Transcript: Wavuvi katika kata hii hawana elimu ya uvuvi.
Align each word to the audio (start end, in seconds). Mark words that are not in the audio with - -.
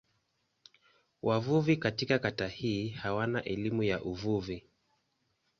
Wavuvi 1.21 1.77
katika 1.77 2.19
kata 2.19 2.47
hii 2.47 2.89
hawana 2.89 3.43
elimu 3.43 3.83
ya 3.83 4.01
uvuvi. 4.03 4.63